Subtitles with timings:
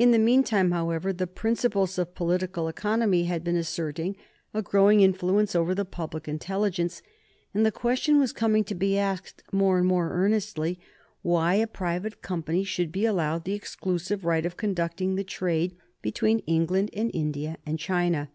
[0.00, 4.16] In the mean time, however, the principles of political economy had been asserting
[4.52, 7.02] a growing influence over the public intelligence,
[7.54, 10.80] and the question was coming to be asked, more and more earnestly,
[11.22, 16.40] why a private company should be allowed the exclusive right of conducting the trade between
[16.48, 18.30] England and India and China.